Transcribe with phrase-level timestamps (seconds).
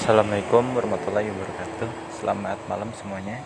[0.00, 1.88] Assalamualaikum warahmatullahi wabarakatuh.
[2.08, 3.36] Selamat malam semuanya.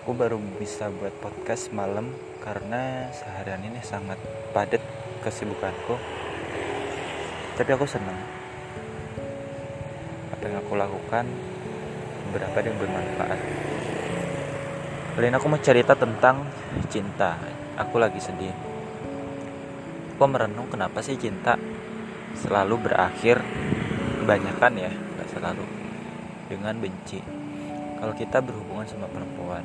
[0.00, 4.16] Aku baru bisa buat podcast malam Karena seharian ini sangat
[4.56, 4.80] padat
[5.20, 6.00] kesibukanku.
[7.60, 8.16] Tapi aku senang.
[10.32, 11.28] Apa yang aku lakukan
[12.32, 13.40] Berapa yang bermanfaat.
[15.12, 16.48] Kali ini aku mau cerita tentang
[16.88, 17.36] cinta.
[17.76, 18.56] Aku lagi sedih.
[20.16, 21.60] Aku merenung kenapa sih cinta
[22.32, 23.44] Selalu berakhir
[24.20, 25.64] kebanyakan ya nggak selalu.
[26.50, 27.20] Dengan benci.
[28.00, 29.64] Kalau kita berhubungan sama perempuan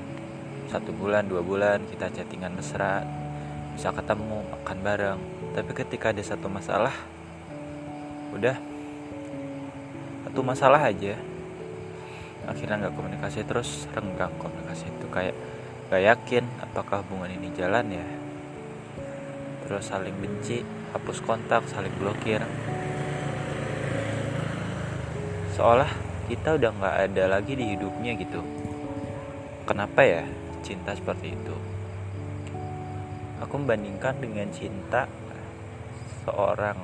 [0.66, 3.04] satu bulan dua bulan kita chattingan mesra
[3.76, 5.20] bisa ketemu makan bareng.
[5.52, 6.96] Tapi ketika ada satu masalah
[8.32, 8.56] udah.
[10.26, 11.20] Satu masalah aja.
[12.46, 15.08] Akhirnya nggak komunikasi terus renggang komunikasi itu.
[15.10, 15.36] Kayak
[15.86, 18.08] gak yakin apakah hubungan ini jalan ya.
[19.66, 20.62] Terus saling benci
[20.94, 22.40] hapus kontak saling blokir
[25.56, 25.88] seolah
[26.28, 28.44] kita udah nggak ada lagi di hidupnya gitu.
[29.64, 30.28] Kenapa ya
[30.60, 31.56] cinta seperti itu?
[33.40, 35.08] Aku membandingkan dengan cinta
[36.28, 36.76] seorang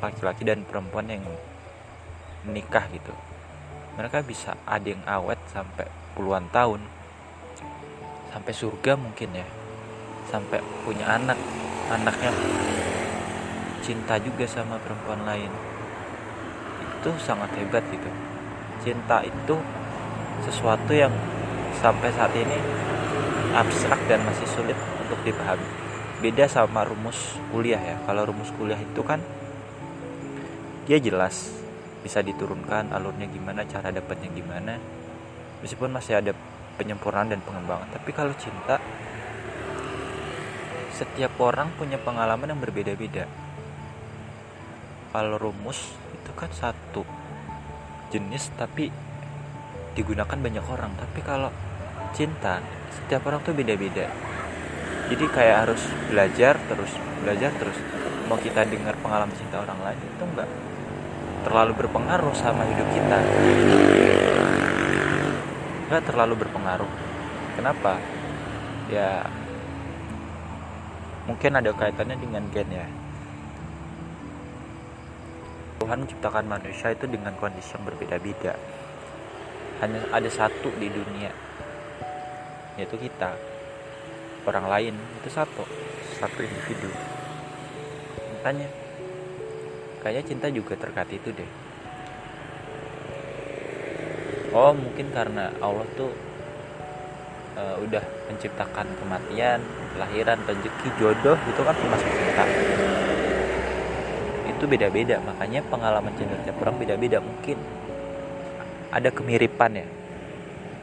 [0.00, 1.24] laki-laki dan perempuan yang
[2.48, 3.12] menikah gitu.
[4.00, 5.86] Mereka bisa ada yang awet sampai
[6.16, 6.80] puluhan tahun.
[8.32, 9.46] Sampai surga mungkin ya.
[10.32, 11.36] Sampai punya anak.
[11.92, 12.32] Anaknya
[13.84, 15.52] cinta juga sama perempuan lain
[17.04, 18.08] itu sangat hebat gitu.
[18.80, 19.60] Cinta itu
[20.48, 21.12] sesuatu yang
[21.76, 22.56] sampai saat ini
[23.52, 25.68] abstrak dan masih sulit untuk dipahami.
[26.24, 28.00] Beda sama rumus kuliah ya.
[28.08, 29.20] Kalau rumus kuliah itu kan
[30.88, 31.52] dia jelas
[32.00, 34.80] bisa diturunkan alurnya gimana cara dapatnya gimana.
[35.60, 36.32] Meskipun masih ada
[36.80, 37.92] penyempurnaan dan pengembangan.
[38.00, 38.80] Tapi kalau cinta
[40.96, 43.43] setiap orang punya pengalaman yang berbeda-beda
[45.14, 47.06] kalau rumus itu kan satu
[48.10, 48.90] jenis tapi
[49.94, 50.90] digunakan banyak orang.
[50.98, 51.54] Tapi kalau
[52.10, 52.58] cinta
[52.90, 54.10] setiap orang tuh beda-beda.
[55.06, 56.90] Jadi kayak harus belajar terus
[57.22, 57.78] belajar terus.
[58.26, 60.50] Mau kita dengar pengalaman cinta orang lain itu enggak
[61.46, 63.18] terlalu berpengaruh sama hidup kita.
[65.86, 66.90] Enggak terlalu berpengaruh.
[67.54, 68.02] Kenapa?
[68.90, 69.30] Ya
[71.30, 73.03] mungkin ada kaitannya dengan gen ya
[75.84, 78.56] Tuhan menciptakan manusia itu dengan kondisi yang berbeda-beda.
[79.84, 81.28] Hanya ada satu di dunia,
[82.80, 83.36] yaitu kita.
[84.48, 85.60] Orang lain itu satu,
[86.16, 86.88] satu individu.
[88.32, 88.64] Makanya,
[90.00, 91.50] kayaknya cinta juga terkait itu deh.
[94.56, 96.08] Oh, mungkin karena Allah tuh
[97.60, 99.60] uh, udah menciptakan kematian,
[99.92, 102.44] kelahiran, rezeki, jodoh itu kan termasuk cinta
[104.64, 105.20] itu beda-beda.
[105.20, 107.60] Makanya pengalaman cinta tiap orang beda-beda mungkin.
[108.88, 109.84] Ada kemiripan ya.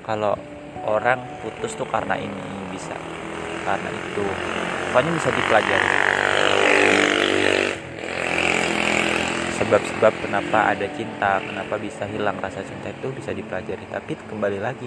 [0.06, 0.38] Kalau
[0.86, 2.94] orang putus tuh karena ini bisa.
[3.66, 4.22] Karena itu.
[4.94, 5.90] Pokoknya bisa dipelajari.
[9.58, 13.90] Sebab-sebab kenapa ada cinta kenapa bisa hilang rasa cinta itu bisa dipelajari.
[13.90, 14.86] Tapi kembali lagi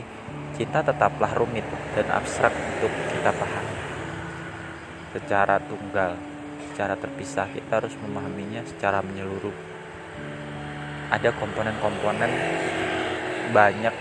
[0.55, 1.67] cinta tetaplah rumit
[1.99, 3.75] dan abstrak untuk kita pahami.
[5.15, 6.34] Secara tunggal
[6.75, 9.55] secara terpisah kita harus memahaminya secara menyeluruh.
[11.07, 12.27] Ada komponen-komponen
[13.55, 13.95] banyak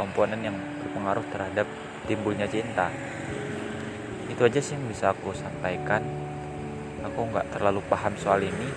[0.00, 1.68] komponen yang berpengaruh terhadap
[2.08, 2.88] timbulnya cinta.
[4.32, 6.00] Itu aja sih yang bisa aku sampaikan.
[7.12, 8.72] Aku nggak terlalu paham soal ini.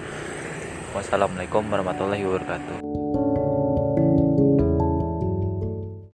[0.91, 3.10] Wassalamualaikum warahmatullahi wabarakatuh